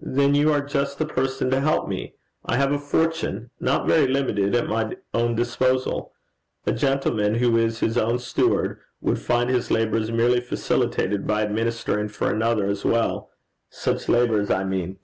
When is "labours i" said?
14.08-14.64